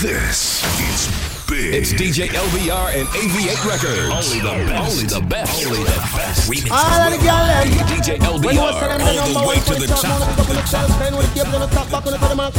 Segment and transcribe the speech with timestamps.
[0.00, 1.12] This is
[1.46, 1.74] big.
[1.74, 4.08] It's DJ LBR and AV8 Records.
[4.08, 4.96] Only the best.
[4.96, 5.66] Only the best.
[5.66, 6.50] Only the best.
[6.50, 6.68] Remix.
[6.70, 7.68] Ah, All of the girl them.
[7.84, 9.36] DJ When you was telling LBR.
[9.36, 10.20] All the way to the the top, top.
[10.20, 12.12] man, pick up on the shelf, then with the cable on the top, back on
[12.12, 12.52] the pedal, man.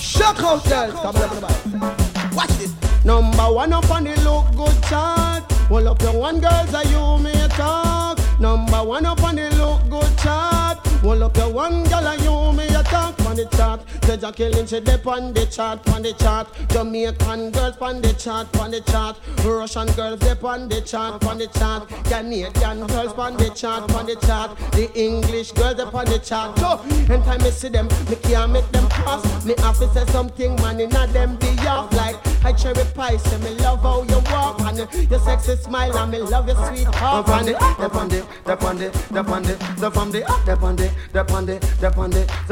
[0.00, 0.90] Shock out, girl.
[0.90, 2.34] Come on, everybody.
[2.34, 2.74] Watch this.
[3.04, 5.44] Number one up on the look good chart.
[5.70, 8.18] Hold up your one girls, are you may talk.
[8.40, 10.65] Number one up on the look good chart.
[11.02, 13.80] Hold up your one girl, are you may talk on the chart.
[14.02, 16.48] Judge killing she dip on the chart, on the chart.
[16.68, 19.18] Jamaican girls on the chart, on the chart.
[19.44, 21.88] Russian girls dip on the chart, on the chart.
[22.04, 24.56] Canadian girls on the chart, on the chart.
[24.72, 26.58] The English girls up on the chart.
[26.58, 26.80] So,
[27.12, 29.44] anytime I see them, me can't make them pass.
[29.44, 33.16] Me have to say something, man, in a them be off like I cherry pie.
[33.16, 34.78] Say me love how you walk and
[35.10, 37.28] your sexy smile and me love your sweet heart.
[37.28, 40.48] On the, up on the, up on the, up on the, the from the up,
[40.48, 41.56] up on the, up on the,
[41.86, 42.10] up on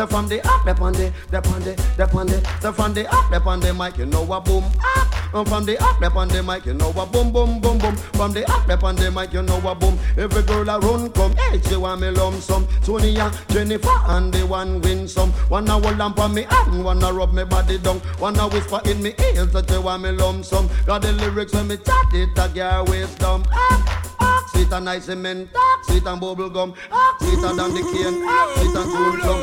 [0.09, 3.33] from the up, up on the, up on the, up on the from the up,
[3.33, 4.65] up on the mic, you know a boom.
[4.97, 5.35] up.
[5.35, 7.97] And from the up, up on the mic, you know a boom, boom, boom, boom.
[8.15, 9.99] From the up, up on the mic, you know a boom.
[10.17, 12.69] Every girl around come, hey, she want me lump some.
[12.83, 15.33] Sonia, Jennifer, and the one win some.
[15.51, 19.13] Wanna hold on for me hand, wanna rub me body down, wanna whisper in me
[19.19, 20.71] ears that you want me lump some.
[20.87, 22.85] Got the lyrics when me chat it, a girl
[23.19, 23.45] down.
[23.53, 25.49] Ah, ah, Sweet and nice cement,
[25.83, 26.75] sweet and bubble gum,
[27.21, 28.19] sweeter than the cane,
[28.55, 29.43] sweet and cool plug.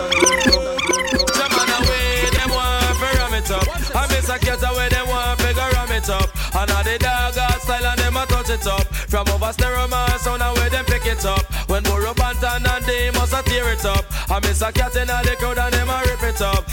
[1.35, 3.67] Some man away, them want to ram it up.
[3.95, 6.29] I miss a cat away, them want to ram it up.
[6.55, 8.85] And all the dog got style and them a touch it up.
[9.11, 11.43] From over stereo man sound away, them pick it up.
[11.69, 14.05] When Buju Banton and they must a tear it up.
[14.29, 16.63] I miss a cat in all the crowd and them a rip it up.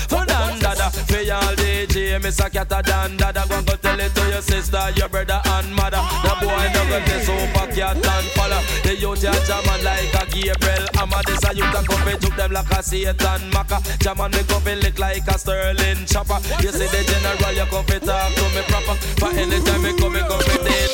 [1.29, 3.45] For dan dada, for y'all DJ, miss a cat a dan dada.
[3.49, 6.01] Go go tell it to your sister, your brother and mother.
[6.23, 8.61] The boy no go this super cat and follow.
[8.83, 10.89] The youth ya jamming like a Gabriel.
[10.97, 13.83] I'm a this a youth a come took them like a Satan Maka.
[13.99, 16.41] Jamming me come lick like a Sterling chopper.
[16.63, 18.97] You see the general, you come talk to me proper.
[19.21, 20.91] For anytime me come, me come dead.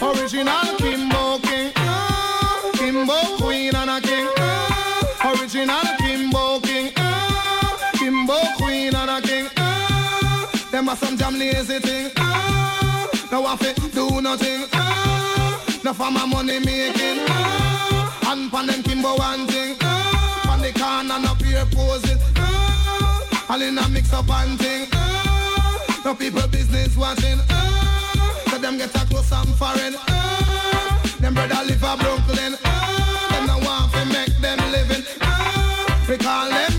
[0.00, 1.72] Original Kimbo King.
[2.74, 3.36] Kimbo
[10.80, 12.10] Them are some jam lazy thing.
[12.16, 14.64] ah, No have to do nothing.
[14.72, 17.20] ah, No for my money making.
[17.28, 19.76] ah, And pan them Kimbo one thing.
[19.82, 22.18] ah, Pan the corner no peer poses.
[22.38, 24.88] ah, All in a mix up and thing.
[24.94, 27.38] ah, No people business watching.
[27.50, 29.96] ah, So them get a close and foreign.
[30.08, 32.56] ah, Them brother live a Brooklyn.
[32.64, 35.04] ah, Them no want to make them living.
[35.20, 36.69] ah, We call them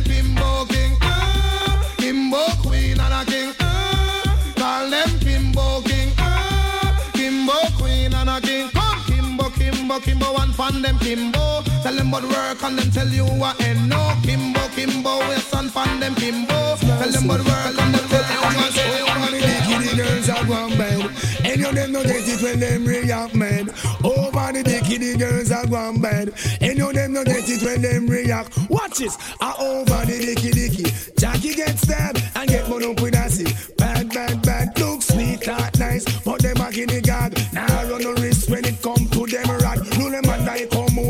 [10.51, 11.63] One fan them Kimbo.
[11.81, 15.69] Tell them about work and them tell you what and no Kimbo, Kimbo, we son
[15.69, 16.75] fan them Kimbo.
[16.75, 21.09] Tell them about work and them tell you what and the girls are one bed.
[21.45, 23.69] Any of them no get it when them react mad.
[24.03, 26.33] Over the dicky the girls are one bed.
[26.59, 28.57] Any of them no get it when them react.
[28.69, 29.17] Watch this.
[29.39, 30.83] Ah over the dicky dicky.
[31.17, 33.53] Jackie get stabbed and get one up with acid.
[33.77, 34.77] Bad bad bad.
[34.77, 37.37] Look sweet that nice, but them a guinea gag.
[37.53, 39.79] Now run no risk when it come to them rad.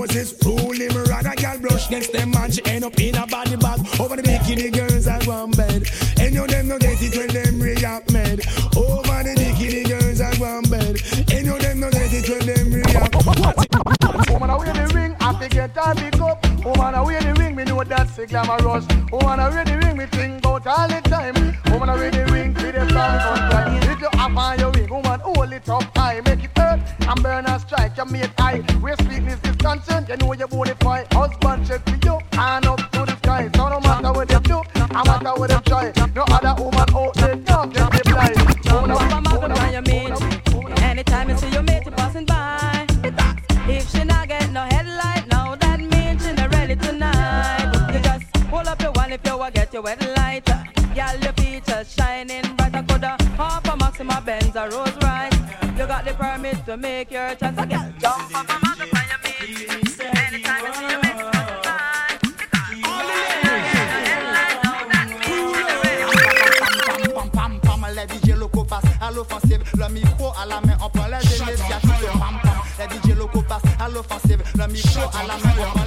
[0.02, 0.34] Moses.
[0.44, 0.98] Rule him.
[0.98, 3.80] A girl brush next them man she end up in a body bag.
[4.00, 5.88] Over the bikini girls are one bed.
[6.20, 8.40] Any of them no get it when them react mad.
[8.76, 10.98] Over the bikini girls are one bed.
[11.32, 13.14] Any of them no get it when them react.
[14.32, 16.66] Woman away the ring, I fi get her big up.
[16.66, 18.86] Woman away the ring, me know that's a glamorous.
[19.12, 21.36] Woman away the ring, me think about all the time.
[21.72, 23.84] Woman away the ring, with the flags on time.
[23.84, 26.22] If you have on your ring, woman hold it up high,
[27.08, 27.98] and burn and strike.
[27.98, 28.60] You make high.
[28.82, 31.12] Where sweetness is concerned, you know you bonafide.
[31.14, 32.01] Husband check
[56.72, 57.58] to make your chance.
[57.68, 58.72] Get jump up and
[69.12, 69.64] l'offensive.
[69.78, 72.10] Le micro à la main, on prend les initiatives.
[72.80, 74.42] Les DJ locaux passent à l'offensive.
[74.56, 75.81] Le micro à la main, on prend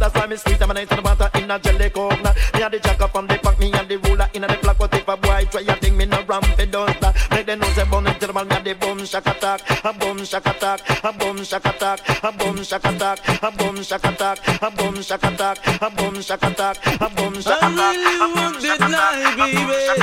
[0.00, 2.36] That's why me sweet, I'm an to the matter in a jelly coconut.
[2.54, 4.78] Me a the jacker from the pack, me a the ruler in the flock.
[4.80, 7.14] What if a boy try a thing, me no ramp it stop.
[7.30, 9.60] Make them know say bun it to the man, me a the boom shack attack,
[9.84, 14.04] a boom shack attack, a boom shack attack, a boom shack attack, a boom shack
[14.04, 17.76] attack, a boom shack attack, a boom shack attack, a boom shack attack.
[17.76, 19.99] I really want it tonight, baby.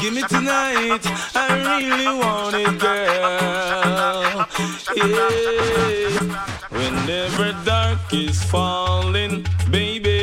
[0.00, 1.02] Give me tonight.
[1.34, 4.46] I really want it, girl.
[4.96, 6.18] Yeah.
[6.70, 10.15] Whenever dark is falling, baby,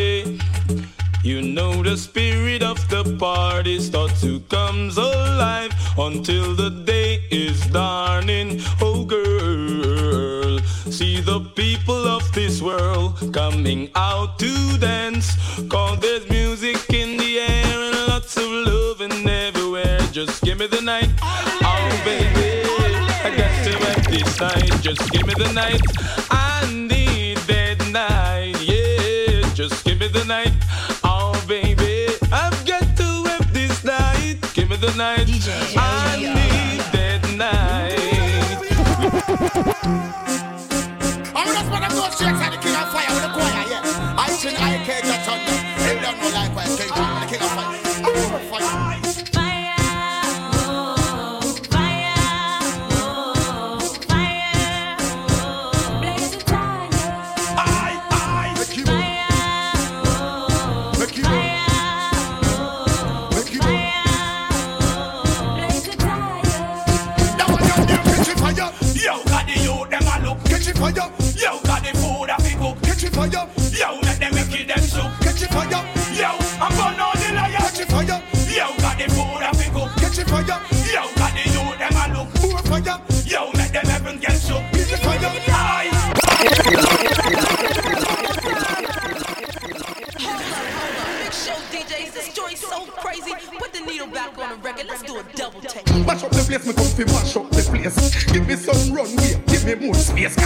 [1.33, 7.59] you know the spirit of the party starts to comes alive until the day is
[7.77, 8.61] dawning.
[8.79, 10.59] Oh, girl,
[10.91, 15.27] see the people of this world coming out to dance.
[15.69, 19.97] Cause there's music in the air and lots of love and everywhere.
[20.11, 22.61] Just give me the night, oh baby.
[23.25, 24.73] I got to have this night.
[24.81, 25.81] Just give me the night.
[26.29, 28.55] I need that night.
[28.61, 30.62] Yeah, just give me the night.
[34.85, 35.29] The night.
[35.77, 37.21] I need that
[39.77, 40.09] night.
[73.13, 73.47] fire.
[73.71, 75.07] Yo, let them wicked them show.
[75.21, 75.69] Catch it fire.
[76.13, 76.29] Yo,
[76.59, 77.57] I'm burn all the liar.
[77.57, 78.21] Catch it fire.
[78.49, 79.89] Yo, got the food I pick up.
[79.97, 80.59] Catch it fire.
[80.91, 82.27] Yo, got the youth them I look.
[82.41, 83.01] More fire.
[83.25, 84.59] Yo, let them heaven get show.
[84.73, 85.31] Catch it fire.
[85.49, 85.89] Aye.
[92.55, 94.85] So crazy, put the needle back on the record.
[94.87, 95.85] Let's do a double take.
[96.05, 98.25] Mash up the place, me come mash up the place.
[98.31, 100.37] Give me some runway, give me more space.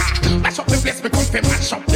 [0.42, 1.87] Mash up the place, me come mash up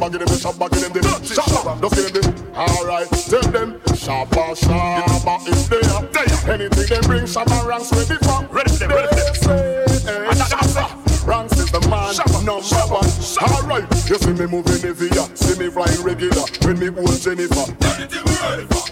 [0.00, 1.80] Get in the Shabba, get in the Shabba, get in the dirty Shabba.
[1.80, 2.56] Just get in the.
[2.56, 6.50] Alright, tell them Shabba, Shabba is there.
[6.50, 8.42] Anything they bring, Shabba ranks ready for.
[8.48, 9.54] Ready for them, ready for
[10.02, 10.34] them.
[10.40, 11.26] Shabba.
[11.28, 12.16] Ranks is the man
[12.48, 13.06] number one.
[13.44, 16.48] Alright, you see me moving the via, see me flying regular.
[16.64, 17.68] When me hold Jennifer.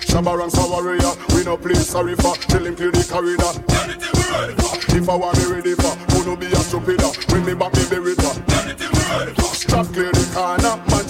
[0.07, 2.37] Shabba ranks a warrior, we no play sorry for.
[2.53, 3.49] Tell him clear the corridor.
[4.93, 5.75] If I want me ready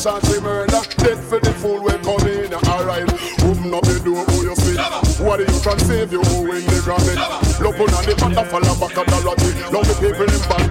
[0.08, 0.80] chance the murder.
[1.04, 2.52] Dead for the fool we come in.
[2.54, 3.04] Alright,
[3.44, 4.76] open up the door, who you see?
[5.22, 7.18] What you can save you who in the rabbit?
[7.60, 9.54] Look on the butterfly back of the rocket.
[9.72, 10.67] Love the people in back,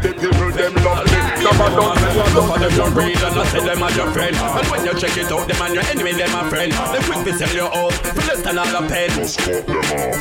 [2.45, 4.93] me, of them don't read and I say them as your friend And when you
[4.99, 6.71] check it out, them and your enemy, them a friend.
[6.71, 9.11] They quick to sell you out, for less than all a pen.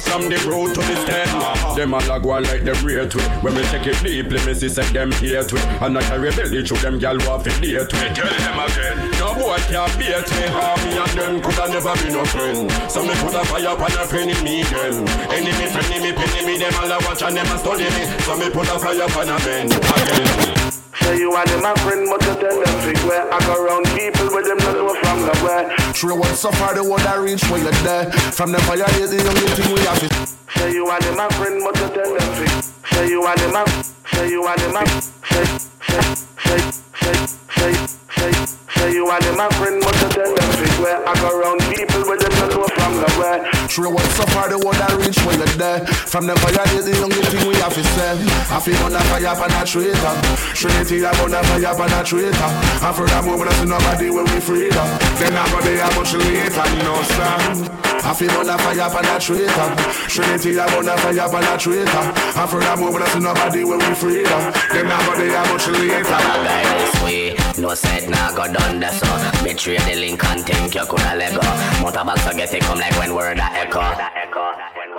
[0.00, 3.28] From the road to the stand Them all a go on like them rate with
[3.42, 6.64] When we check it deeply, me see say them hate with And I carry belly
[6.64, 10.26] through them gal who have to date with Tell them again, no boy can't beat
[10.32, 12.70] me How me and them coulda never be no friend.
[12.90, 16.46] So me put a fire upon a friend in me again Enemy, friend, me, penny
[16.46, 18.04] me, them all a watch and them a study me.
[18.24, 20.75] So me put a fire upon a man again
[21.06, 23.86] Say you and them a friend, but you tell them fig where I go around
[23.94, 25.70] people where them not know from nowhere.
[25.94, 28.10] True one so far the one I reach where you're there.
[28.34, 30.26] From the fire is the only thing we have to
[30.58, 32.50] Say you and them a friend, but you tell them fig.
[32.90, 34.86] Say you and them a, say you and them a,
[35.30, 35.44] say,
[35.86, 36.02] say,
[36.42, 36.58] say,
[36.98, 37.14] say,
[37.54, 37.72] say,
[38.10, 41.28] say, say you and them a friend, but you tell them fig where I go
[41.34, 43.38] around people where them not know from nowhere.
[43.66, 45.86] True one so far the one I reach where you're there.
[45.86, 48.14] From the fire is the only thing we have to say.
[48.50, 50.14] I feel on a fire for a traitor.
[50.54, 52.50] Trinity I'm on a fire for a traitor.
[52.86, 54.86] And for that moment I see nobody when we freedom.
[55.18, 57.76] Then I go there much later, no sir.
[58.06, 59.68] I feel on a fire for a traitor.
[60.06, 62.04] Trinity I'm on a fire for a traitor.
[62.38, 64.42] And for that moment I see nobody when we freedom.
[64.70, 67.05] Then I go there much later.
[67.06, 67.36] Guy way.
[67.58, 69.44] No said nah go done the so.
[69.44, 71.40] Betray the link and think you coulda let go.
[71.82, 73.80] Motorbag so get it come like when word a echo.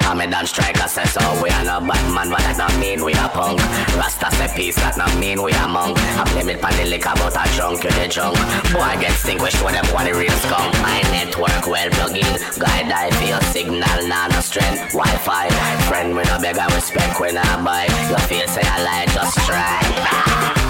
[0.01, 3.13] I'm a dance striker say so we are no Batman but that not mean we
[3.13, 3.59] are punk.
[3.99, 5.97] Rasta say peace that not mean we are monk.
[5.99, 8.37] I blame it pan the liquor but I drunk you the junk.
[8.71, 10.71] Boy get distinguished when them want the real skunk.
[10.81, 12.33] My network well plug in.
[12.57, 14.93] Guide I feel signal nah no strength.
[14.95, 15.49] Wi-Fi
[15.89, 17.85] friend we no beg I respect when I buy.
[18.09, 20.66] You feel say I lie just try.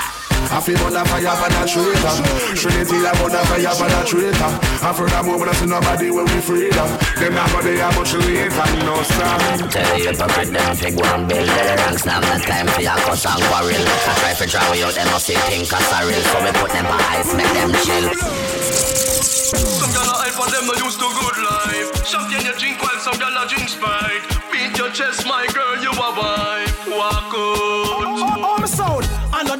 [0.50, 2.16] I feel on a fire for a traitor.
[2.56, 4.51] Trinity I on a fire for a traitor.
[4.84, 6.88] And for that moment I see nobody when we freedom.
[6.88, 7.20] Uh.
[7.20, 9.68] Them not go there much later, no sir.
[9.68, 12.96] Tell you hypocrite them fig one bill Let the ranks now no time for your
[13.04, 15.98] cuss and quarrel I try to draw you out them must see think as a
[16.06, 18.08] real So we put them for ice make them chill
[19.51, 21.89] Some gyal a hype and them no used to good life.
[22.06, 24.24] Champagne you drink while some gyal a drink Sprite.
[24.51, 26.88] Beat your chest, my girl, you a wife.
[26.88, 28.07] Walk out.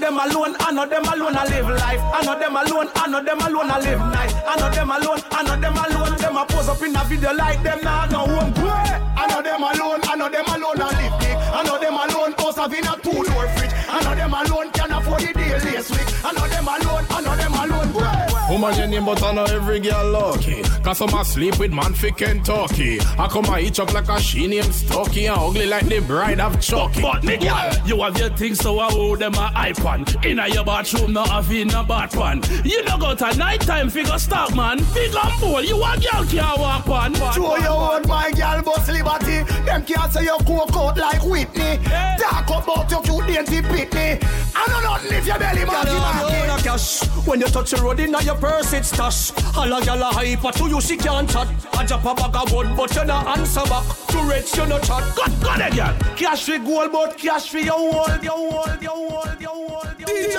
[0.08, 2.02] Them alone, I know them alone, I live life.
[2.16, 4.34] I know them alone, I know them alone, I live nice.
[4.48, 7.34] I know them alone, I know them alone, them a pose up in a video
[7.34, 8.54] like them now no home.
[8.56, 11.36] I know them alone, I know them alone, I live big.
[11.36, 13.74] I know them alone, house have in a two door fridge.
[13.90, 16.10] I know them alone can afford the daily week.
[16.24, 18.37] I know them alone, I know them alone.
[18.50, 20.62] Woman, your name, but I know every girl lucky.
[20.82, 22.98] Cause some a sleep with man fi Kentucky.
[23.20, 26.40] I come a eat up like a she named Stucky and ugly like the bride
[26.40, 27.02] of Chucky.
[27.02, 30.06] But me girl, you have your things so I hold them a hype on.
[30.24, 32.42] Inna your bathroom, no have in a bath pan.
[32.64, 34.80] You no go to night time figure stock man.
[34.80, 37.16] Figure bowl, you a girl can't walk on.
[37.34, 39.44] Show your own my girl boss liberty.
[39.66, 41.80] Them can't say you cook out like Whitney.
[42.18, 44.24] Talk about your cute dainty pitney.
[44.56, 46.36] I know nothing if your belly Girl, marky you marky.
[46.50, 47.04] own a cash.
[47.28, 49.32] When you touch the road inna your purse, it's stash.
[49.56, 51.48] All a gyal a hyper to you, she can't chat.
[51.74, 53.86] I drop a bag of wood, but you no answer back.
[54.10, 55.04] To rich, you no chat.
[55.16, 56.16] Got got it, girl.
[56.16, 59.84] Cash for gold, but cash for your wall, your wall, your wall, your wall.
[60.00, 60.36] DJ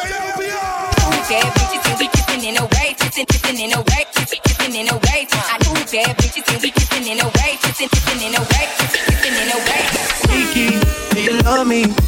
[1.28, 4.74] Bad bitches and we kissing in a way, kissing, kissing in a way, kissing, kissing
[4.74, 5.28] in a way.
[5.30, 8.64] I do bad bitches and we kissing in a way, kissing, kissing in a way,
[8.78, 9.84] kissing, kissing in a way.
[10.32, 10.80] Kiki,
[11.14, 12.07] do you love me?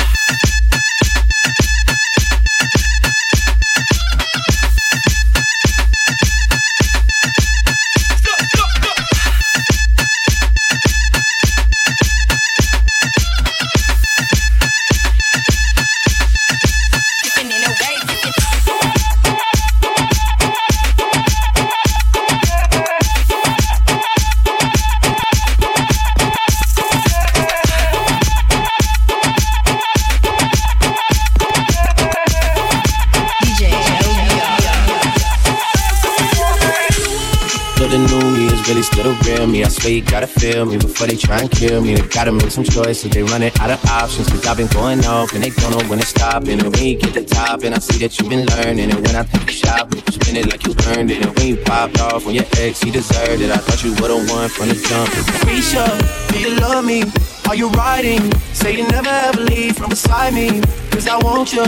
[39.03, 39.63] the real me.
[39.63, 41.95] I swear you gotta feel me before they try and kill me.
[41.95, 43.09] They gotta make some choices.
[43.11, 44.27] They running out of options.
[44.29, 46.47] Cause I've been going off and they don't know when to stop.
[46.47, 48.91] And when you get the top, and I see that you've been learning.
[48.91, 51.25] And when I think you shop, you spend it like you earned it.
[51.25, 53.51] And when you popped off on your ex, he deserved it.
[53.51, 55.09] I thought you would've won from the jump.
[55.47, 55.85] Risha,
[56.31, 57.03] do you love me?
[57.47, 58.31] Are you riding?
[58.53, 60.61] Say you never ever leave from beside me.
[60.91, 61.63] Cause I want you,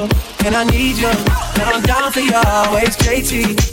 [0.46, 1.08] and I need you.
[1.08, 3.73] And I'm down for you always, JT.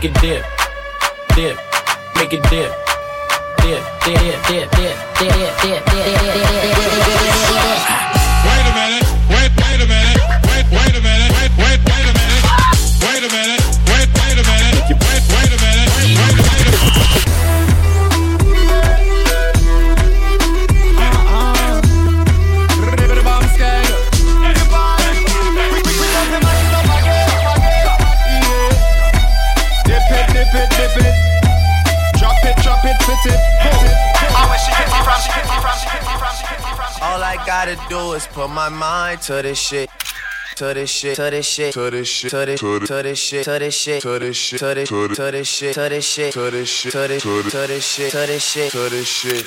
[0.00, 0.44] make it dip,
[1.34, 1.56] dip,
[2.14, 2.70] make it dip,
[3.58, 6.97] dip, dip, dip, dip, dip, dip, dip, dip, dip, dip, dip.
[39.22, 39.90] To this shit.
[40.56, 43.44] To this shit, to this shit, to this shit, to this shit, to this shit,
[43.44, 46.50] to this shit, to this shit, to this to this shit, to this shit, to
[46.50, 49.46] this shit, to this to this shit, to this shit, to this shit.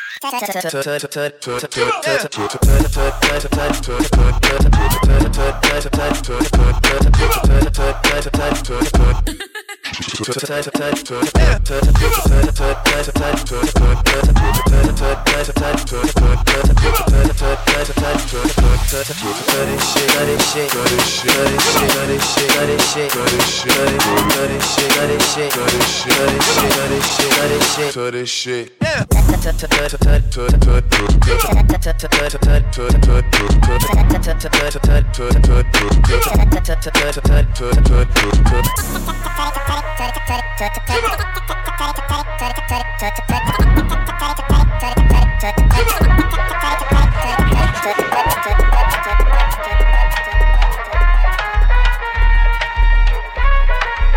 [28.41, 28.71] shit.
[28.81, 29.10] Yeah.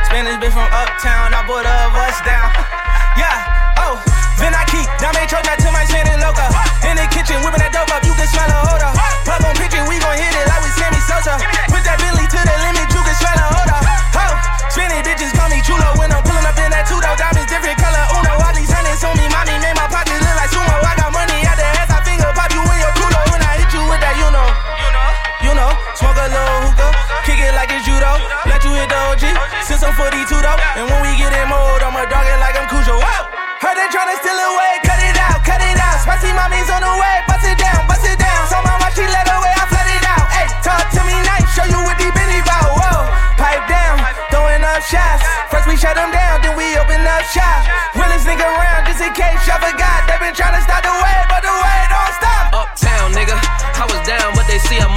[0.04, 2.50] Spanish bitch from uptown, I bought a bus down.
[3.14, 3.53] Yeah.
[4.44, 6.44] Then I keep diamond choke not to my Shannon loca.
[6.84, 8.92] In the kitchen, whipping that dope up, you can smell a odor.
[9.24, 10.43] Pop on picture, we gon' hit it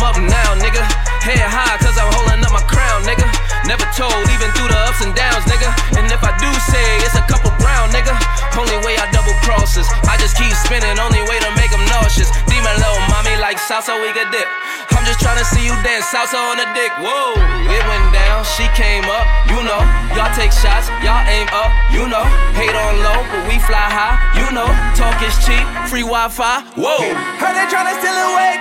[0.07, 0.79] up now, nigga.
[1.19, 3.27] Head high, cause I'm holding up my crown, nigga.
[3.67, 5.67] Never told, even through the ups and downs, nigga.
[5.99, 8.15] And if I do say it's a couple brown, nigga.
[8.55, 9.83] Only way I double crosses.
[10.07, 12.31] I just keep spinning, only way to make them nauseous.
[12.47, 14.47] Demon little mommy like salsa, we could dip.
[14.95, 16.89] I'm just trying to see you dance salsa on the dick.
[17.03, 17.35] Whoa,
[17.67, 19.83] it went down, she came up, you know.
[20.15, 22.23] Y'all take shots, y'all aim up, you know.
[22.55, 24.71] Hate on low, but we fly high, you know.
[24.95, 27.03] Talk is cheap, free Wi Fi, whoa.
[27.37, 28.57] Heard they tryna steal away,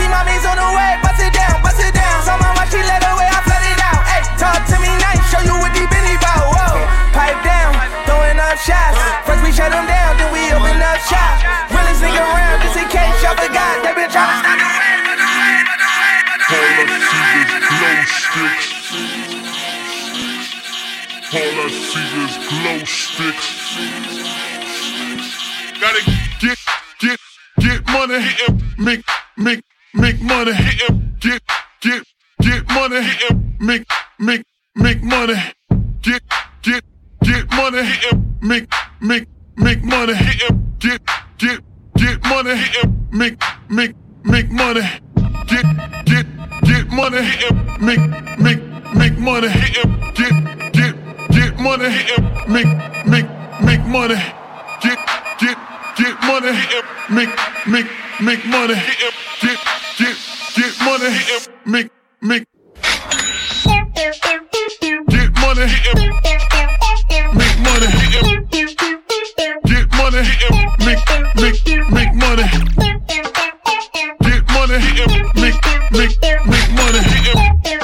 [0.00, 0.10] out.
[0.10, 2.22] Mommy's on the way, bust it down, bust it down.
[2.24, 4.02] So my watch, she let away, I flood it out.
[4.06, 6.50] Hey, talk to me nice, show you what deep in bout.
[6.50, 6.82] Whoa,
[7.14, 7.72] pipe down,
[8.06, 8.98] throwing up shots.
[9.26, 11.38] First we shut them down, then we open up shop.
[11.70, 13.82] Realest nigga around, just in case y'all forgot.
[13.84, 16.94] They been tryna stop the way, but the way, but the way, but the way,
[16.94, 18.64] but the way, but the way.
[21.34, 23.48] All I see is glow sticks.
[25.80, 26.00] Gotta
[26.40, 26.58] get,
[27.00, 27.18] get,
[27.58, 28.22] get money,
[28.78, 29.04] make, make,
[29.94, 30.52] make money,
[31.20, 31.42] get,
[31.80, 32.02] get,
[32.40, 33.00] get money,
[33.60, 33.84] make,
[34.18, 34.42] make,
[34.76, 35.34] make money,
[36.02, 36.22] get,
[36.62, 36.82] get,
[37.22, 37.82] get money,
[38.42, 38.66] make,
[39.00, 39.26] make,
[39.56, 40.14] make money,
[40.78, 41.00] get,
[41.38, 41.60] get,
[41.96, 42.54] get money,
[43.12, 44.82] make, make, make money,
[45.46, 45.64] get,
[46.04, 46.26] get,
[46.64, 47.20] get money,
[47.80, 48.62] make, make,
[48.94, 49.48] make money,
[50.14, 50.94] get, get,
[51.30, 51.88] get money,
[52.48, 52.66] make,
[53.06, 53.28] make,
[53.62, 54.16] make money,
[54.82, 54.98] get,
[55.38, 55.58] get,
[55.96, 56.52] get money,
[57.10, 57.28] make,
[57.66, 57.86] make,
[58.20, 58.74] make money,
[59.40, 59.58] get,
[59.98, 60.16] get,
[60.56, 61.08] get money,
[61.66, 61.90] make,
[62.22, 62.46] make,
[65.08, 65.66] get money,
[67.34, 67.88] make money,
[69.64, 70.22] get money,
[70.84, 71.02] make,
[71.36, 71.58] make,
[71.92, 72.46] make money,
[74.20, 74.78] get money,
[75.36, 75.60] make,
[75.92, 76.14] make,
[76.46, 77.83] make money,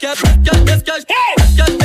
[0.00, 1.79] Cash, cash, cash, cash, cash.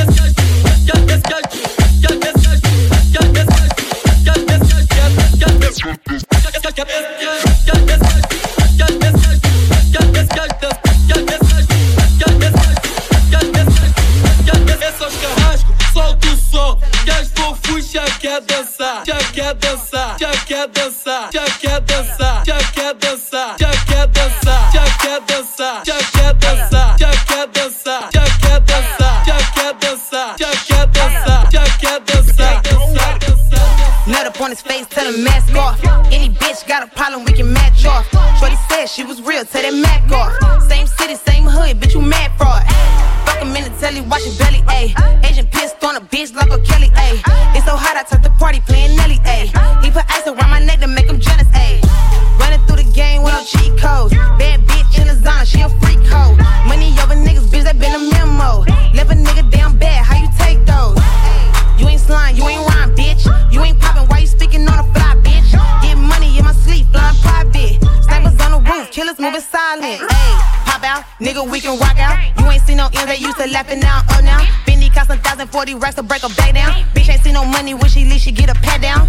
[75.85, 76.73] racks to break her back down.
[76.95, 79.07] Bitch ain't see no money when she leave, she get a pat down.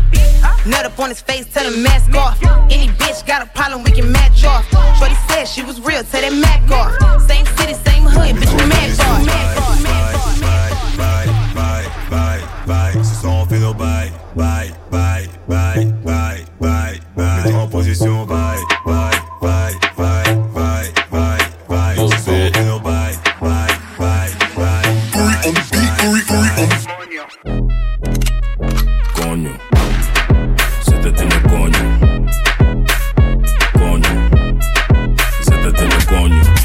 [0.67, 1.96] Nut up on his face, tell him man.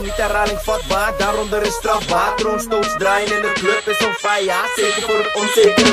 [0.00, 2.36] niet herhaling vatbaar, daaronder is strafbaar.
[2.36, 5.86] Troonstoots draaien in de club is zo'n fire, zeker voor het onzeker.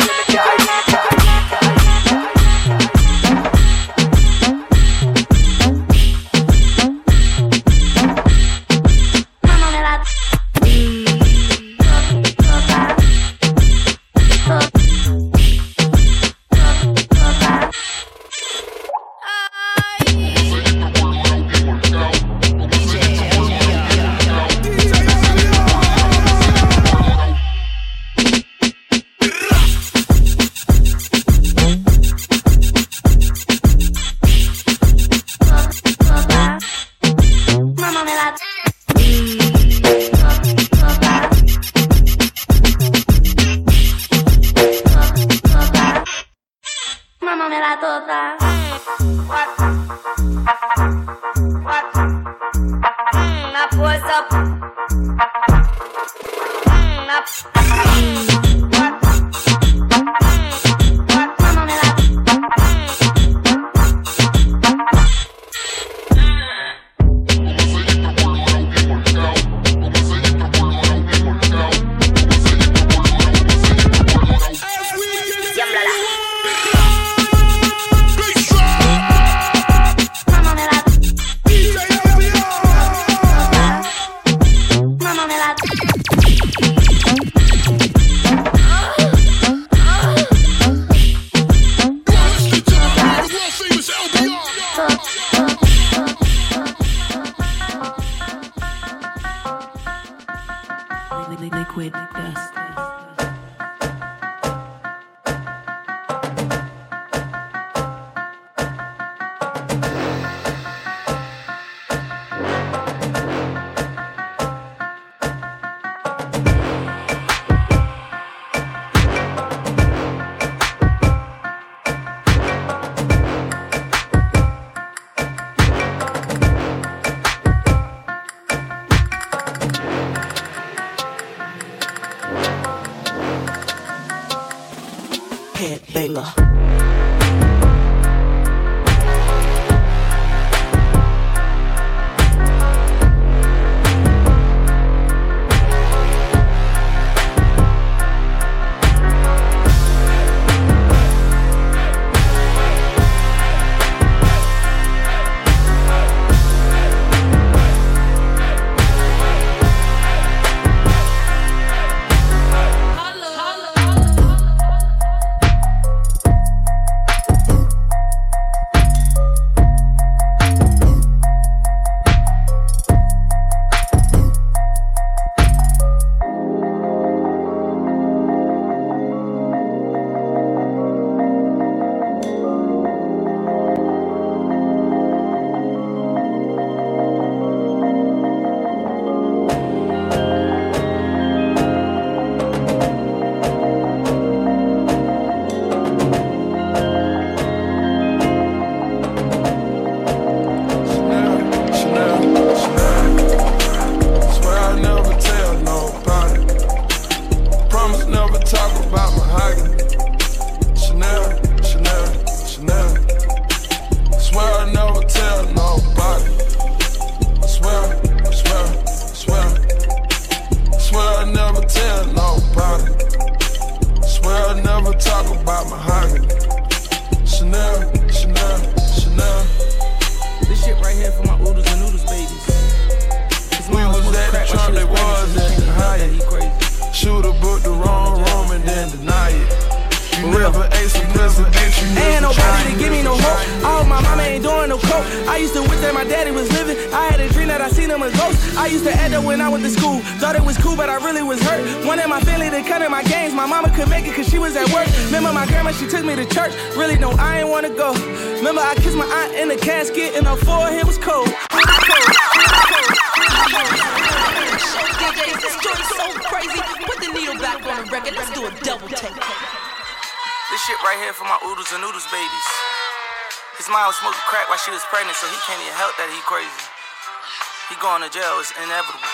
[278.46, 279.10] It's inevitable.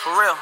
[0.00, 0.32] For real.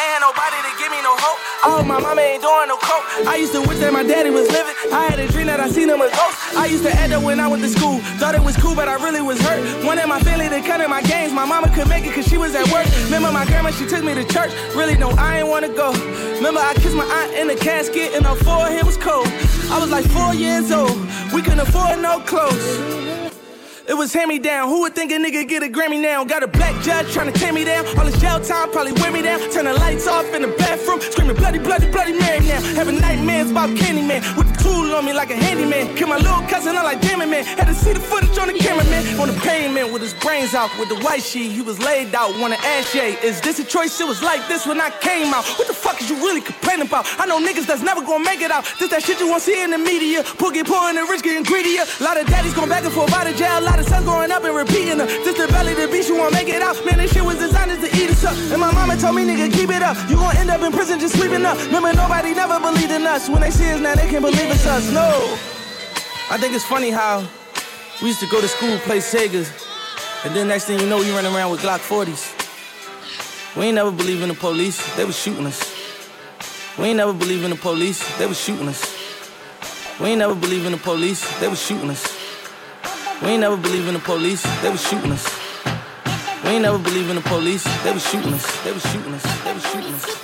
[0.00, 1.36] Ain't had nobody to give me no hope.
[1.68, 3.04] Oh, my mama ain't doing no coke.
[3.28, 4.72] I used to wish that my daddy was living.
[4.88, 6.56] I had a dream that I seen him a ghost.
[6.56, 8.00] I used to act up when I went to school.
[8.16, 9.60] Thought it was cool, but I really was hurt.
[9.84, 11.32] Wanted my family to cut in my games.
[11.32, 12.86] My mama could make it cause she was at work.
[13.04, 14.52] Remember my grandma, she took me to church.
[14.72, 15.92] Really, no, I ain't wanna go.
[16.40, 19.28] Remember I kissed my aunt in the casket and her forehead was cold.
[19.68, 20.96] I was like four years old.
[21.34, 23.17] We couldn't afford no clothes.
[23.88, 24.68] It was hand me down.
[24.68, 26.22] Who would think a nigga get a Grammy now?
[26.22, 27.86] Got a black judge trying to tear me down.
[27.96, 29.40] All this jail time probably wear me down.
[29.50, 31.00] Turn the lights off in the bathroom.
[31.00, 32.60] Screaming bloody, bloody, bloody Mary now.
[32.76, 34.20] Having nightmares about Candyman.
[34.36, 35.96] With the tool on me like a handyman.
[35.96, 37.46] Kill my little cousin, I'm like, damn it, man.
[37.46, 39.18] Had to see the footage on the cameraman.
[39.18, 40.68] On the pavement with his brains out.
[40.78, 42.38] With the white sheet, he was laid out.
[42.38, 43.98] Wanna ask Ye, is this a choice?
[44.02, 45.46] It was like this when I came out.
[45.56, 47.06] What the fuck is you really complaining about?
[47.18, 48.68] I know niggas that's never gonna make it out.
[48.78, 50.24] This that shit you won't see in the media.
[50.36, 51.84] Pookie pouring the rich getting greedier.
[52.00, 53.60] A lot of daddies going back and forth out of jail.
[53.60, 55.06] A lot of sons growing up and repeating her.
[55.06, 56.76] This the belly the beast, you won't make it out.
[56.84, 58.36] Man, this shit was designed to eat us up.
[58.52, 59.96] And my mama told me, nigga, keep it up.
[60.10, 61.56] You gon' end up in prison just sleeping up.
[61.66, 63.28] Remember, nobody never believed in us.
[63.28, 64.90] When they see us now, they can't believe it's us.
[64.92, 65.08] No.
[66.30, 67.26] I think it's funny how
[68.02, 69.48] we used to go to school, play Segas,
[70.24, 73.56] and then next thing you know, you running around with Glock 40s.
[73.56, 75.74] We ain't never believe in the police, they was shooting us.
[76.78, 78.94] We ain't never believe in the police, they was shooting us.
[79.98, 82.17] We ain't never believe in the police, they was shooting us.
[83.22, 85.26] We ain't never believe in the police, they was shooting us.
[86.44, 88.64] We ain't never believe in the police, they was shooting us.
[88.64, 89.44] They was shooting us.
[89.44, 90.17] They was shooting us.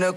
[0.00, 0.16] Up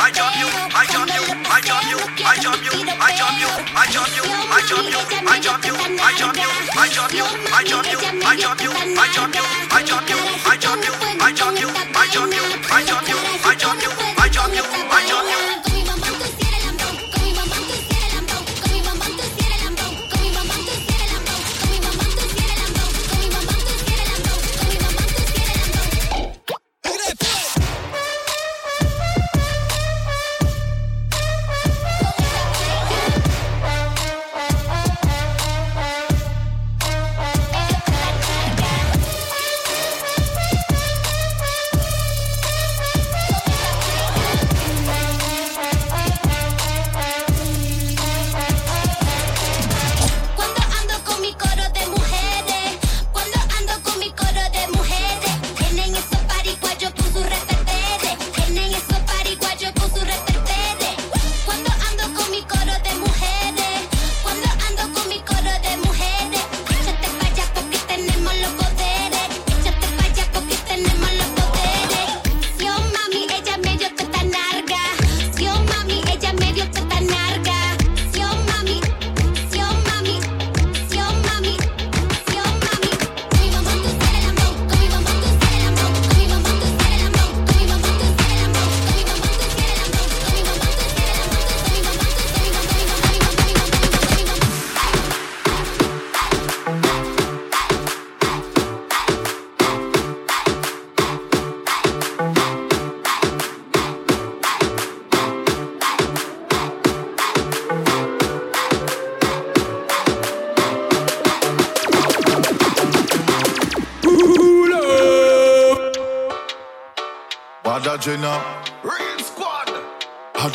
[0.00, 3.50] I jump you, I jump you, I jump you, I jump you, I jump you,
[3.74, 7.24] I jump you, I jump you, I jump you, I jump you, I jump you,
[7.26, 10.18] I jump you, I jump you, I jump you, I jump you, I jump you,
[10.46, 13.17] I jump you, I jump you, I jump you, I jump you.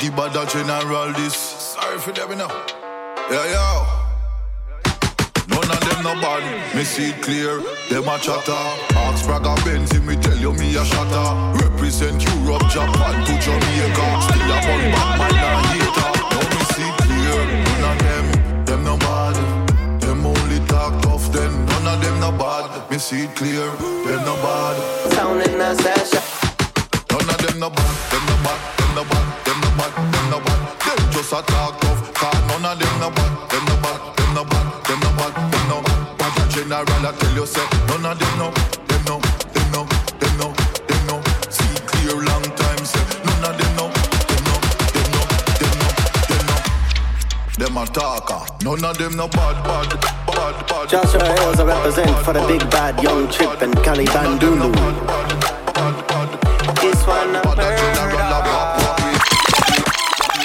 [0.04, 1.34] Huggy Badda General this.
[1.34, 2.48] Sorry for them, you know.
[3.32, 4.00] Yeah, yeah.
[5.48, 7.62] None of them no bad, me see it clear.
[7.90, 8.52] Them a chatter.
[9.00, 11.64] Ask Braga Benz, me tell you me a shatter.
[11.64, 14.08] Represent Europe, Japan to Jamaica.
[14.28, 16.12] Still a bun back man and hater.
[16.20, 17.40] Now me see it clear.
[17.80, 19.36] None of them, them no bad.
[20.02, 22.92] Them only talk tough, then none of them no bad.
[22.92, 23.72] Me see it clear.
[24.04, 25.14] Them no bad.
[25.14, 26.24] Sound in the session.
[27.10, 29.53] None of them no bad, them no bad, them no bad, them no
[29.90, 30.60] bad, them no bad.
[30.80, 34.34] Them just a talk tough, cause none of them no bad, them no bad, them
[34.34, 36.18] no bad, them no bad, them no bad.
[36.18, 38.52] But a general I tell you say, none of them no,
[38.88, 39.20] them no,
[39.54, 39.82] them no,
[40.20, 40.48] them no,
[40.88, 41.16] them no.
[41.50, 43.86] See clear long time say, none of them no,
[44.30, 44.56] them no,
[44.94, 45.22] them no,
[45.60, 45.90] them no,
[46.30, 46.58] them no.
[47.60, 49.90] Them a talker, none of them no bad, bad,
[50.28, 50.90] bad, bad.
[50.90, 54.72] Joshua Hills I represent for the big bad young chip and Cali Bandulu.
[56.82, 57.53] This one uh,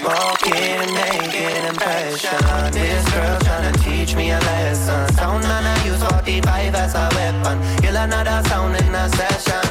[0.09, 2.41] Walking, making impression.
[2.73, 5.05] This girl tryna teach me a lesson.
[5.13, 7.61] Sound man, I use 45 as a weapon.
[7.83, 9.69] Kill another sound in a session.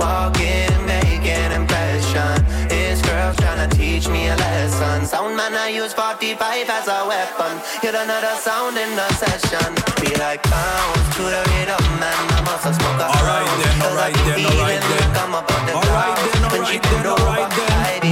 [0.00, 2.40] Walking, making impression.
[2.72, 5.04] This girl tryna teach me a lesson.
[5.04, 7.60] Sound man, I use 45 as a weapon.
[7.84, 9.76] Kill another sound in a session.
[10.00, 12.16] Be like pounds to the rhythm, man.
[12.32, 15.12] I must have smoke a Alright then, alright then, alright then.
[15.12, 17.04] Come up on the alright then, alright then, alright then.
[17.04, 18.07] I be like, alright then.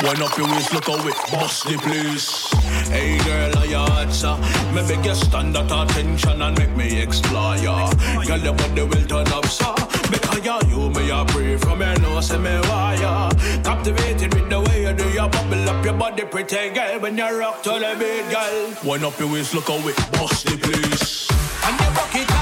[0.00, 2.46] Wind up your waist, look how it bust the place.
[2.88, 4.36] Hey girl, are you hot, sir?
[4.72, 7.90] Me beg you stand at attention and make me explore ya.
[8.24, 9.74] Girl, your body will turn up, sir.
[10.08, 13.28] Because you, you me a pray from your nose and me wire.
[13.64, 17.00] Captivated with the way you do your bubble up your body, pretty girl.
[17.00, 18.88] When you rock to the beat, girl.
[18.88, 21.26] Wind up your waist, look how it bust the place.
[21.26, 22.37] Can you rock it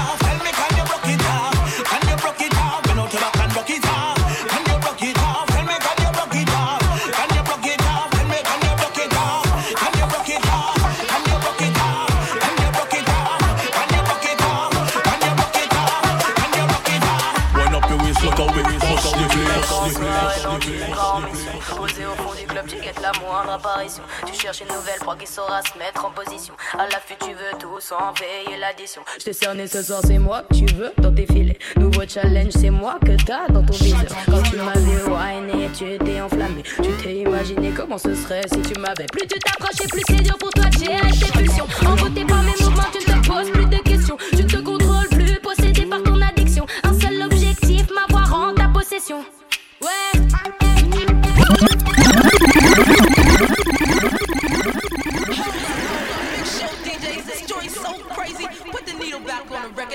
[24.47, 26.53] cherches une nouvelle proie qui saura se mettre en position.
[26.73, 29.01] À l'affût, tu veux tout sans payer l'addition.
[29.19, 31.59] Je t'ai cerné ce soir, c'est moi que tu veux dans tes filets.
[31.75, 34.05] Nouveau challenge, c'est moi que t'as dans ton viseur.
[34.25, 36.63] Quand tu m'avais whiné, tu t'es enflammé.
[36.63, 39.07] Tu t'es imaginé comment ce serait si tu m'avais.
[39.11, 41.67] Plus tu t'approchais, plus c'est dur pour toi de gérer tes pulsions.
[41.85, 44.17] Envoûté par mes mouvements, tu ne te poses plus de questions.
[44.31, 44.57] Tu te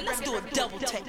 [0.00, 1.04] Let's do a double take.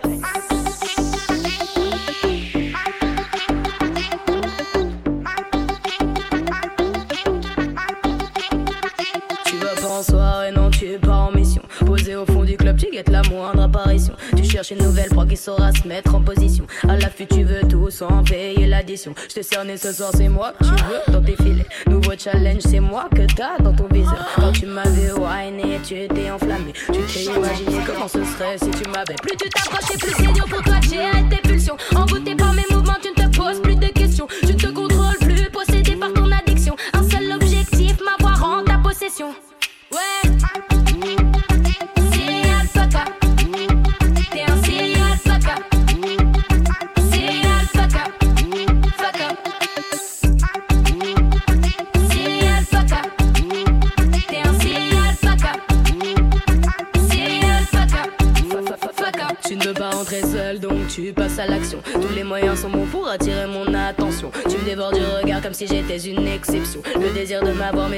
[9.45, 11.61] Tu vas pas en soirée, non, tu pars en mission.
[11.85, 13.62] Posé au fond du club, tu guettes la moindre
[14.75, 16.65] nouvelle proie qui saura se mettre en position.
[16.87, 19.13] À l'affût, tu veux tout sans payer l'addition.
[19.29, 21.65] Je t'ai cerné ce soir, c'est moi que tu veux dans tes filets.
[21.87, 24.27] Nouveau challenge, c'est moi que t'as dans ton viseur.
[24.35, 26.73] Quand tu m'avais whiné, tu t'es enflammé.
[26.91, 29.15] Tu t'es imaginé comment ce serait si tu m'avais.
[29.21, 31.77] Plus tu t'approchais, plus c'est dur pour toi de gérer tes pulsions.
[31.95, 32.62] Envoûté par mes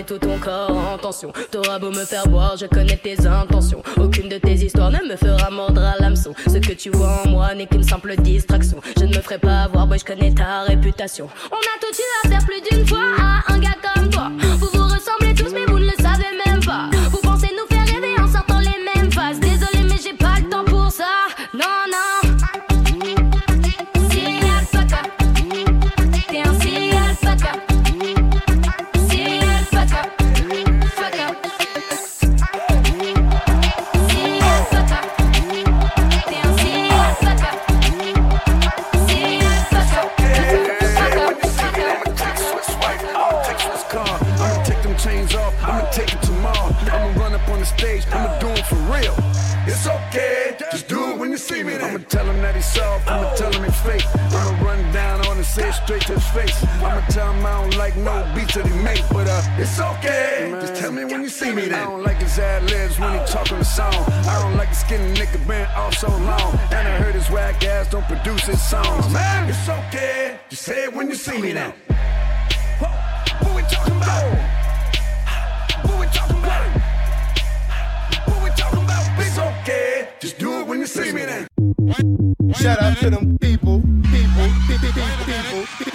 [0.05, 1.33] tout ton corps en tension.
[1.51, 3.81] T'auras beau me faire boire, je connais tes intentions.
[3.97, 6.33] Aucune de tes histoires ne me fera mordre à l'hameçon.
[6.45, 8.79] Ce que tu vois en moi n'est qu'une simple distraction.
[8.97, 11.27] Je ne me ferai pas avoir, boy, je connais ta réputation.
[11.51, 14.31] On a tout eu à faire plus d'une fois à un gars comme toi.
[14.59, 15.74] Vous vous ressemblez tous, mais vous
[59.57, 60.49] it's okay.
[60.61, 61.81] Just tell me when you see me then.
[61.81, 63.93] I don't like his ad libs when he talking the song.
[63.93, 66.59] I don't like the skinny nigga been off so long.
[66.71, 69.11] And I heard his whack ass don't produce his songs.
[69.13, 71.73] Man, it's okay, just say it when you see me then.
[72.79, 74.37] What we talking about?
[75.85, 76.81] What we talking about?
[78.27, 79.19] What we talking about?
[79.19, 80.09] It's okay.
[80.19, 81.47] Just do it when you see me then.
[82.53, 83.81] Shout out to them people,
[84.11, 85.94] people, people, people, people, people,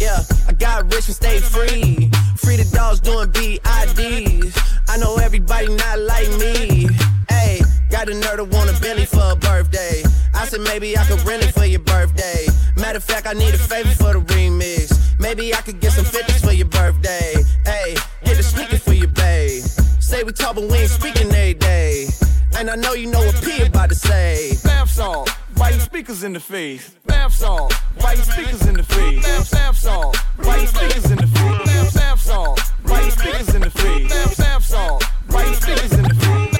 [0.00, 2.10] yeah, I got rich and stayed free.
[2.36, 4.56] Free the dogs doing BIDs.
[4.88, 6.88] I know everybody not like me.
[7.28, 10.02] Hey, got a nerd to want a for a birthday.
[10.34, 12.46] I said maybe I could rent it for your birthday.
[12.76, 14.98] Matter of fact, I need a favor for the remix.
[15.20, 17.34] Maybe I could get some 50s for your birthday.
[17.64, 17.94] Hey,
[18.24, 19.62] get a sneaker for your babe.
[20.00, 22.08] Say we talk, but we ain't speaking every day.
[22.56, 24.56] And I know you know what P about to say.
[24.64, 25.30] Bath salt,
[25.60, 26.96] why you speakers in the face?
[27.04, 29.50] Bath salt, why you speakers in the face?
[29.50, 31.94] Bath salt, why you speakers in the face?
[31.94, 34.38] Bath salt, why you speakers in the face?
[34.38, 36.59] Bath salt, White stickers in the field.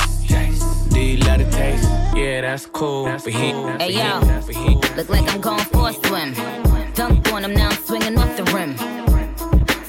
[0.93, 1.87] Do you love the taste?
[2.15, 3.05] Yeah, that's cool.
[3.05, 4.19] But he, Hey yo,
[4.95, 6.33] look like I'm going for a swim.
[6.93, 8.75] Dunked on him, now I'm swinging off the rim.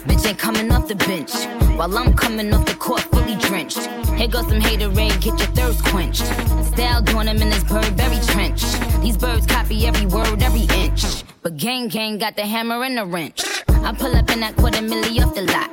[0.07, 1.33] Bitch ain't coming off the bench.
[1.77, 3.87] While I'm coming off the court fully drenched.
[4.17, 6.25] Here goes some haterade, get your thirst quenched.
[6.73, 8.63] Style doing him in this Burberry trench.
[9.01, 11.25] These birds copy every word, every inch.
[11.43, 13.43] But gang gang got the hammer and the wrench.
[13.69, 15.71] I pull up in that quarter milli off the lot.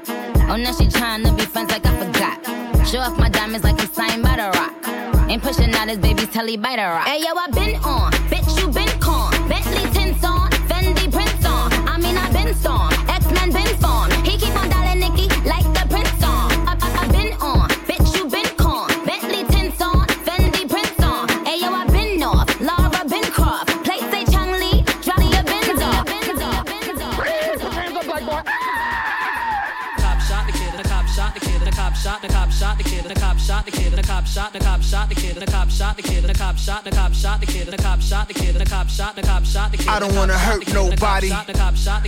[0.49, 2.88] Oh, now she tryna be friends like I forgot.
[2.88, 4.73] Show off my diamonds like I'm signed by the rock.
[5.30, 7.05] Ain't pushing out his baby's telly by the rock.
[7.05, 9.32] Hey yo, I been on, bitch you been con.
[9.47, 11.71] Bentley tints on, Fendi prints on.
[11.88, 12.89] I mean I been storm,
[34.50, 36.91] shot, the cop shot the kid, the cop shot the kid, the cop shot, the
[36.91, 39.72] cop shot the kid, the cop shot the kid, the cop shot, the cop shot
[39.72, 39.88] the kid.
[39.88, 41.32] I don't wanna hurt nobody.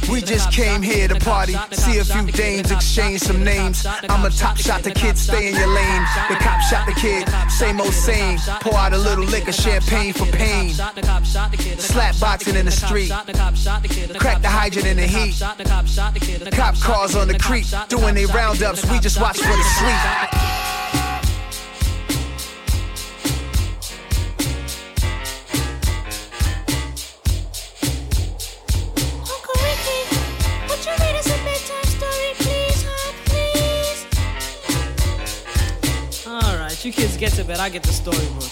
[0.09, 3.85] We just came here to party, see a few dames, exchange some names.
[3.85, 6.03] I'm a top shot, the kid, stay in your lane.
[6.29, 8.39] The cop shot the kid, same old same.
[8.61, 10.73] Pour out a little liquor, champagne for pain.
[10.73, 13.11] Slap boxing in the street,
[14.19, 15.39] crack the hydrant in the heat.
[16.51, 18.89] Cop cars on the creek, doing their roundups.
[18.89, 20.80] We just watch for the sleep.
[36.83, 38.49] You kids get to bed, I get the storybook.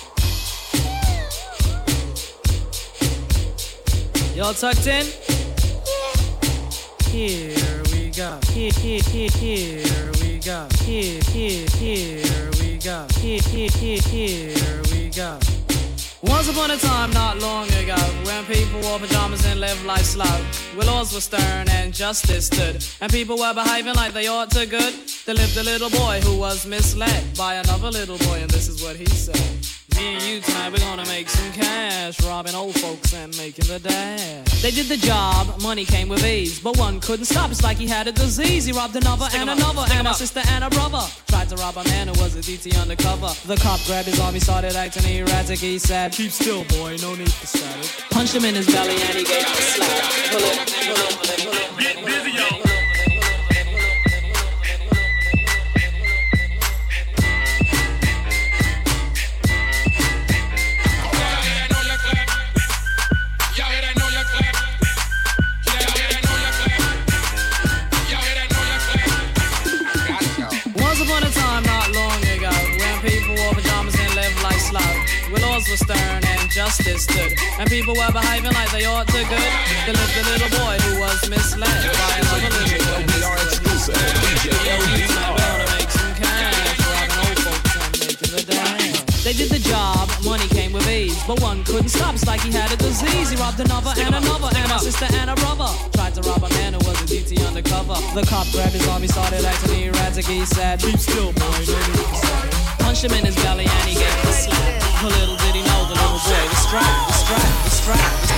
[4.36, 5.08] Y'all tucked in?
[7.10, 8.40] Here we go.
[8.54, 10.68] Here, here, here, here we go.
[10.84, 13.08] Here, here, here we go.
[13.20, 15.40] Here, here, here, here we go.
[16.22, 17.96] Once upon a time, not long ago,
[18.26, 20.26] when people wore pajamas and lived life slow,
[20.76, 24.66] where laws were stern and justice stood, and people were behaving like they ought to
[24.66, 24.94] good,
[25.26, 28.84] there lived a little boy who was misled by another little boy, and this is
[28.84, 29.79] what he said.
[30.00, 33.80] Me and you tonight, we're gonna make some cash, robbing old folks and making the
[33.80, 34.62] dash.
[34.62, 37.52] They did the job, money came with ease, but one couldn't stop.
[37.52, 38.64] It's like he had a disease.
[38.64, 41.06] He robbed another and another, and a sister and a brother.
[41.28, 43.34] Tried to rob a man who was a DT undercover.
[43.46, 45.60] The cop grabbed his arm, he started acting erratic.
[45.60, 48.10] He said, Keep still, boy, no need for static.
[48.10, 50.04] Punched him in his belly and he gave him a slap.
[50.32, 51.96] Pull it, pull it, pull it, pull it.
[51.96, 52.59] Get busy, yo.
[76.70, 79.54] Justice stood, and people were behaving like they ought to good,
[79.86, 83.02] there lived a little boy who was misled by another little boy.
[83.10, 83.98] We are exclusive.
[85.74, 89.24] make some cash, robbing old folks and making the dash.
[89.26, 92.14] They did the job, money came with ease, but one couldn't stop.
[92.14, 93.32] It's like he had a disease.
[93.32, 95.70] He robbed another and another, and a sister and a brother.
[95.94, 97.98] Tried to rob a man who was a DT undercover.
[98.14, 100.26] The cop grabbed his arm, he started acting erratic.
[100.26, 102.59] He said, Keep still, boy,
[102.90, 104.82] Punched him in his belly and he gave a slap.
[105.04, 108.30] But little did he know the little boy was strapped, was strapped, was strapped.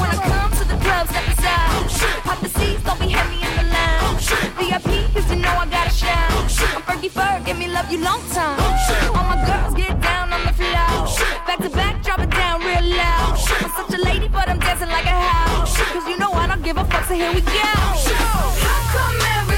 [0.00, 1.68] When I come to the club, step aside.
[1.76, 4.00] Oh, Pop the seats, don't be heavy in the line.
[4.00, 4.16] Oh,
[4.56, 6.30] VIP, cause you know I gotta shine.
[6.30, 8.65] Oh, I'm Fergie Ferg, give me love you long time.
[17.06, 17.52] So here we go.
[17.52, 19.55] How come every